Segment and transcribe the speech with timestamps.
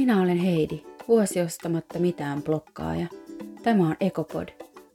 [0.00, 3.06] Minä olen Heidi, vuosi ostamatta mitään blokkaaja.
[3.62, 4.48] Tämä on Ekopod,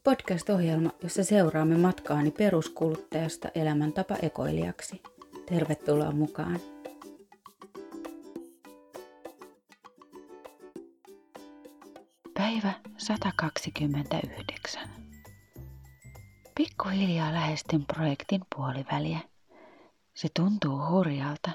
[0.03, 5.01] podcast-ohjelma, jossa seuraamme matkaani peruskuluttajasta elämäntapa ekoilijaksi.
[5.49, 6.59] Tervetuloa mukaan!
[12.33, 14.89] Päivä 129.
[16.55, 19.19] Pikkuhiljaa lähestyn projektin puoliväliä.
[20.13, 21.51] Se tuntuu hurjalta,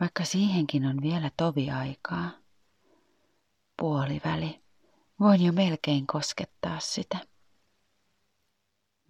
[0.00, 2.39] vaikka siihenkin on vielä tovi aikaa.
[3.80, 4.60] Puoliväli.
[5.20, 7.18] Voin jo melkein koskettaa sitä.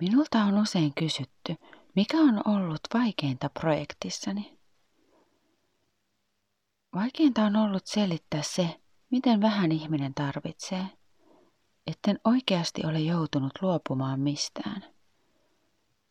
[0.01, 1.57] Minulta on usein kysytty,
[1.97, 4.59] mikä on ollut vaikeinta projektissani.
[6.95, 10.87] Vaikeinta on ollut selittää se, miten vähän ihminen tarvitsee,
[11.87, 14.85] etten oikeasti ole joutunut luopumaan mistään.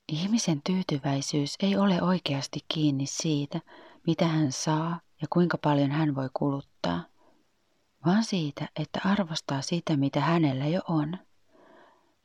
[0.07, 3.62] Ihmisen tyytyväisyys ei ole oikeasti kiinni siitä,
[4.07, 7.04] mitä hän saa ja kuinka paljon hän voi kuluttaa,
[8.05, 11.17] vaan siitä, että arvostaa sitä, mitä hänellä jo on,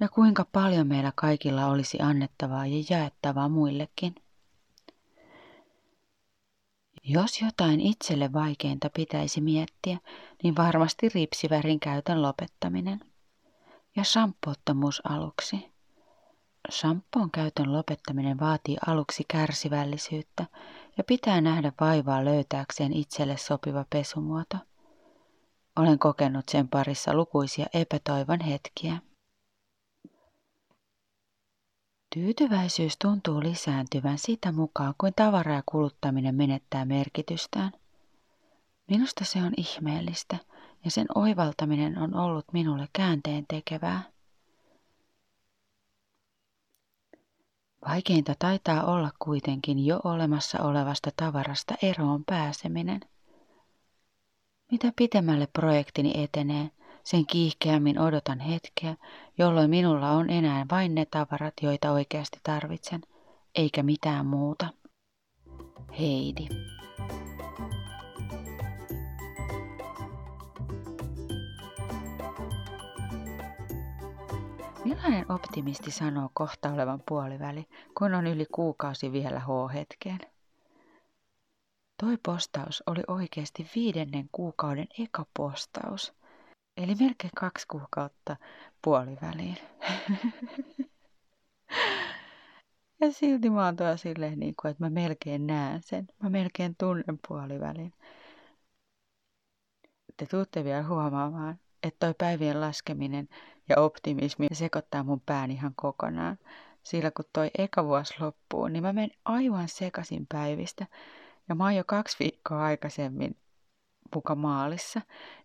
[0.00, 4.14] ja kuinka paljon meillä kaikilla olisi annettavaa ja jaettavaa muillekin.
[7.05, 9.98] Jos jotain itselle vaikeinta pitäisi miettiä,
[10.42, 13.00] niin varmasti ripsivärin käytön lopettaminen.
[13.97, 15.72] Ja shampoottomuus aluksi.
[16.70, 20.47] Shampoon käytön lopettaminen vaatii aluksi kärsivällisyyttä
[20.98, 24.56] ja pitää nähdä vaivaa löytääkseen itselle sopiva pesumuoto.
[25.77, 28.98] Olen kokenut sen parissa lukuisia epätoivon hetkiä.
[32.14, 37.72] Tyytyväisyys tuntuu lisääntyvän sitä mukaan, kuin tavara ja kuluttaminen menettää merkitystään.
[38.91, 40.36] Minusta se on ihmeellistä
[40.84, 44.02] ja sen oivaltaminen on ollut minulle käänteen tekevää.
[47.89, 53.00] Vaikeinta taitaa olla kuitenkin jo olemassa olevasta tavarasta eroon pääseminen.
[54.70, 56.70] Mitä pitemmälle projektini etenee,
[57.03, 58.97] sen kiihkeämmin odotan hetkeä,
[59.39, 63.01] jolloin minulla on enää vain ne tavarat, joita oikeasti tarvitsen,
[63.55, 64.67] eikä mitään muuta.
[65.98, 66.48] Heidi.
[74.85, 77.67] Millainen optimisti sanoo kohta olevan puoliväli,
[77.98, 80.33] kun on yli kuukausi vielä H-hetkeen?
[82.01, 86.13] Toi postaus oli oikeasti viidennen kuukauden eka postaus,
[86.77, 88.37] eli melkein kaksi kuukautta
[88.83, 89.57] puoliväliin.
[93.01, 96.07] ja silti mä oon tuolla silleen, niin kuin, että mä melkein näen sen.
[96.23, 97.93] Mä melkein tunnen puolivälin.
[100.17, 103.29] Te tuutte vielä huomaamaan, että toi päivien laskeminen
[103.69, 106.39] ja optimismi sekoittaa mun pään ihan kokonaan.
[106.83, 110.87] Sillä kun toi eka vuosi loppuu, niin mä menen aivan sekasin päivistä.
[111.49, 113.37] Ja mä oon jo kaksi viikkoa aikaisemmin
[114.15, 115.01] muka maalissa.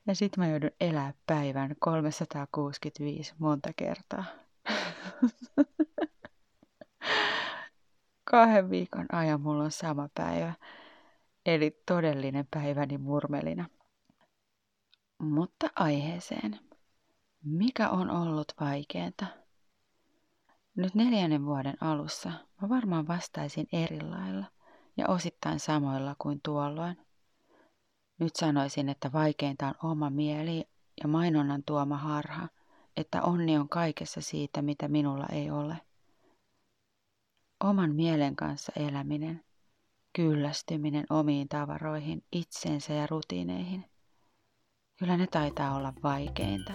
[0.08, 4.26] Ja sit mä joudun elää päivän 365 monta kertaa.
[8.32, 10.54] Kahden viikon ajan mulla on sama päivä.
[11.46, 13.66] Eli todellinen päiväni murmelina.
[15.18, 16.60] Mutta aiheeseen.
[17.44, 19.12] Mikä on ollut vaikeaa?
[20.76, 22.32] Nyt neljännen vuoden alussa
[22.62, 24.46] mä varmaan vastaisin eri lailla
[25.00, 26.98] ja osittain samoilla kuin tuolloin.
[28.20, 30.66] Nyt sanoisin, että vaikeinta on oma mieli
[31.02, 32.48] ja mainonnan tuoma harha,
[32.98, 35.78] että onni on kaikessa siitä, mitä minulla ei ole.
[37.64, 39.44] Oman mielen kanssa eläminen,
[40.14, 43.86] kyllästyminen omiin tavaroihin, itseensä ja rutiineihin.
[45.00, 46.74] Kyllä ne taitaa olla vaikeinta.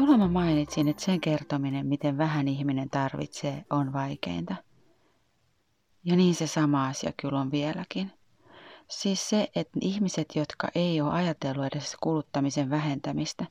[0.00, 4.54] Tuolla mä mainitsin, että sen kertominen, miten vähän ihminen tarvitsee, on vaikeinta.
[6.04, 8.12] Ja niin se sama asia kyllä on vieläkin.
[8.88, 13.46] Siis se, että ihmiset, jotka ei ole ajatellut edes kuluttamisen vähentämistä,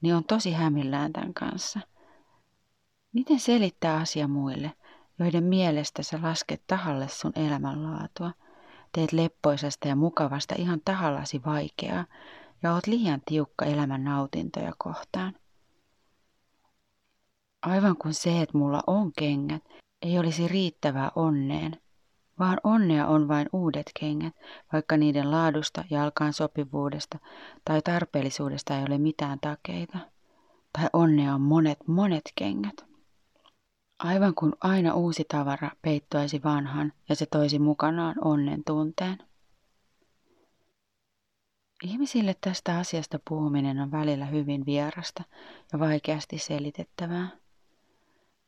[0.00, 1.80] niin on tosi hämillään tämän kanssa.
[3.12, 4.72] Miten selittää asia muille,
[5.18, 8.32] joiden mielestä sä lasket tahalle sun elämänlaatua,
[8.92, 12.04] teet leppoisesta ja mukavasta ihan tahallasi vaikeaa
[12.62, 15.41] ja oot liian tiukka elämän nautintoja kohtaan?
[17.62, 19.62] Aivan kuin se, että mulla on kengät,
[20.02, 21.80] ei olisi riittävää onneen,
[22.38, 24.34] vaan onnea on vain uudet kengät,
[24.72, 27.18] vaikka niiden laadusta, jalkaan sopivuudesta
[27.64, 29.98] tai tarpeellisuudesta ei ole mitään takeita.
[30.72, 32.84] Tai onnea on monet, monet kengät.
[33.98, 39.18] Aivan kuin aina uusi tavara peittoisi vanhan ja se toisi mukanaan onnen tunteen.
[41.84, 45.24] Ihmisille tästä asiasta puhuminen on välillä hyvin vierasta
[45.72, 47.41] ja vaikeasti selitettävää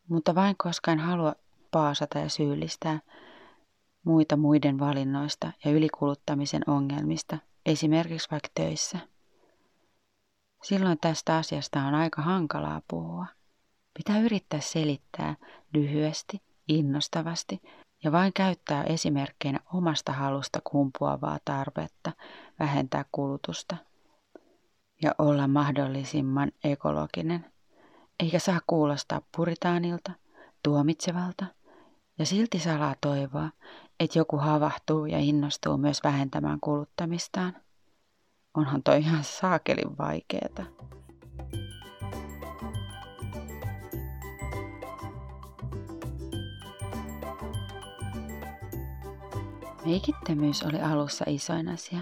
[0.09, 1.35] mutta vain koska en halua
[1.71, 3.01] paasata ja syyllistää
[4.05, 8.99] muita muiden valinnoista ja ylikuluttamisen ongelmista, esimerkiksi vaikka töissä.
[10.63, 13.27] Silloin tästä asiasta on aika hankalaa puhua.
[13.97, 15.37] Pitää yrittää selittää
[15.75, 17.63] lyhyesti, innostavasti
[18.05, 22.13] ja vain käyttää esimerkkeinä omasta halusta kumpuavaa tarvetta
[22.59, 23.77] vähentää kulutusta
[25.03, 27.54] ja olla mahdollisimman ekologinen,
[28.21, 30.13] eikä saa kuulostaa puritaanilta,
[30.63, 31.47] tuomitsevalta
[32.19, 33.51] ja silti salaa toivoa,
[34.01, 37.57] että joku havahtuu ja innostuu myös vähentämään kuluttamistaan.
[38.55, 40.65] Onhan toi ihan saakelin vaikeeta.
[49.85, 52.01] Meikittömyys oli alussa isoin asia,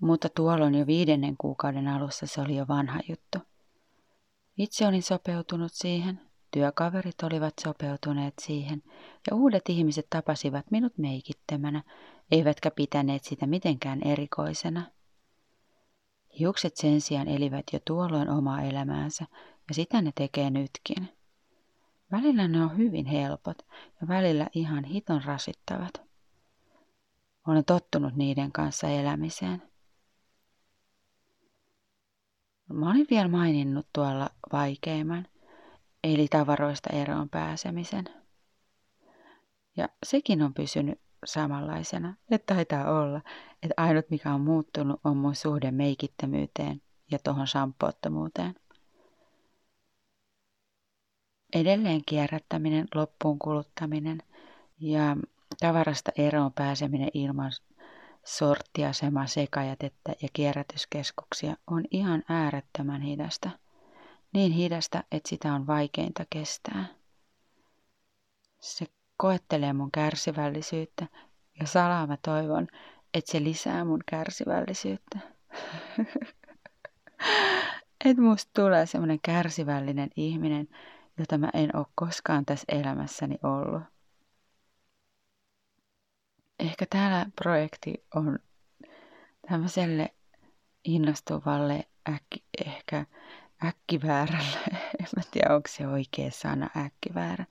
[0.00, 3.51] mutta tuolloin jo viidennen kuukauden alussa se oli jo vanha juttu.
[4.56, 6.20] Itse olin sopeutunut siihen,
[6.50, 8.82] työkaverit olivat sopeutuneet siihen
[9.30, 11.82] ja uudet ihmiset tapasivat minut meikittömänä,
[12.30, 14.82] eivätkä pitäneet sitä mitenkään erikoisena.
[16.38, 19.26] Hiukset sen sijaan elivät jo tuolloin omaa elämäänsä
[19.68, 21.08] ja sitä ne tekee nytkin.
[22.12, 23.58] Välillä ne on hyvin helpot
[24.00, 26.02] ja välillä ihan hiton rasittavat.
[27.46, 29.71] Olen tottunut niiden kanssa elämiseen.
[32.72, 35.26] Mä olin vielä maininnut tuolla vaikeimman,
[36.04, 38.04] eli tavaroista eroon pääsemisen.
[39.76, 43.20] Ja sekin on pysynyt samanlaisena, että taitaa olla,
[43.62, 48.54] että ainut mikä on muuttunut on mun suhde meikittämyyteen ja tuohon sampoottomuuteen.
[51.54, 54.22] Edelleen kierrättäminen, loppuun kuluttaminen
[54.80, 55.16] ja
[55.60, 57.52] Tavarasta eroon pääseminen ilman
[58.24, 63.50] sorttiasema, sekajätettä ja kierrätyskeskuksia on ihan äärettömän hidasta.
[64.32, 66.86] Niin hidasta, että sitä on vaikeinta kestää.
[68.60, 68.86] Se
[69.16, 71.06] koettelee mun kärsivällisyyttä
[71.60, 72.68] ja salaa mä toivon,
[73.14, 75.18] että se lisää mun kärsivällisyyttä.
[78.04, 80.68] että musta tulee semmoinen kärsivällinen ihminen,
[81.18, 83.82] jota mä en ole koskaan tässä elämässäni ollut
[86.62, 88.38] ehkä tämä projekti on
[89.48, 90.14] tämmöiselle
[90.84, 93.06] innostuvalle äkki, ehkä
[93.64, 94.58] äkkiväärälle,
[95.00, 97.46] en mä tiedä onko se oikea sana äkkiväärä,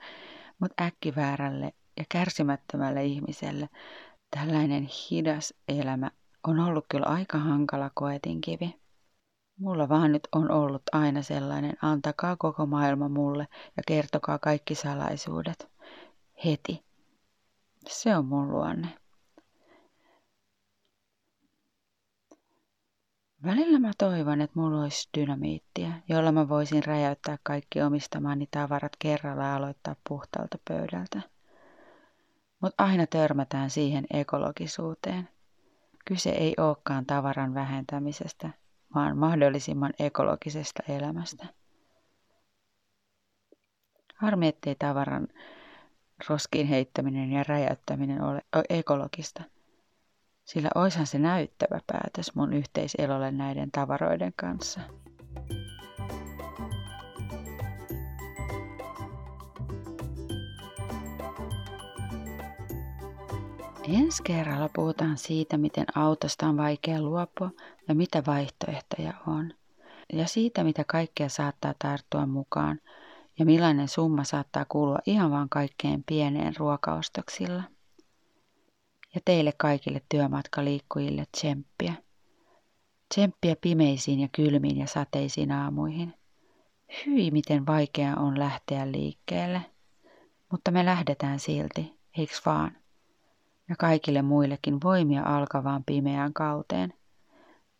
[0.59, 3.69] mutta äkkiväärälle ja kärsimättömälle ihmiselle
[4.37, 6.11] tällainen hidas elämä
[6.47, 8.81] on ollut kyllä aika hankala koetinkivi.
[9.57, 13.47] Mulla vaan nyt on ollut aina sellainen, antakaa koko maailma mulle
[13.77, 15.71] ja kertokaa kaikki salaisuudet.
[16.45, 16.83] Heti.
[17.87, 19.00] Se on mun luonne.
[23.45, 29.43] Välillä mä toivon, että mulla olisi dynamiittia, jolla mä voisin räjäyttää kaikki omistamani tavarat kerralla
[29.43, 31.21] ja aloittaa puhtaalta pöydältä.
[32.59, 35.29] Mutta aina törmätään siihen ekologisuuteen.
[36.05, 38.49] Kyse ei olekaan tavaran vähentämisestä,
[38.95, 41.45] vaan mahdollisimman ekologisesta elämästä.
[44.15, 45.27] Harmi, ettei tavaran
[46.29, 49.43] roskiin heittäminen ja räjäyttäminen ole ekologista–
[50.53, 54.79] sillä oishan se näyttävä päätös mun yhteiselolle näiden tavaroiden kanssa.
[63.83, 67.51] Ensi kerralla puhutaan siitä, miten autosta on vaikea luopua
[67.87, 69.53] ja mitä vaihtoehtoja on.
[70.13, 72.79] Ja siitä, mitä kaikkea saattaa tarttua mukaan
[73.39, 77.63] ja millainen summa saattaa kulua ihan vaan kaikkein pieneen ruokaostoksilla
[79.15, 81.93] ja teille kaikille työmatkaliikkujille tsemppiä.
[83.13, 86.13] Tsemppiä pimeisiin ja kylmiin ja sateisiin aamuihin.
[87.05, 89.61] Hyi, miten vaikea on lähteä liikkeelle.
[90.51, 92.77] Mutta me lähdetään silti, eiks vaan?
[93.69, 96.93] Ja kaikille muillekin voimia alkavaan pimeään kauteen.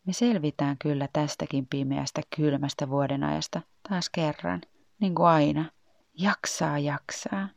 [0.06, 4.62] Me selvitään kyllä tästäkin pimeästä kylmästä vuodenajasta taas kerran,
[5.00, 5.72] niin kuin aina.
[6.14, 7.48] Jaksaa, jaksaa.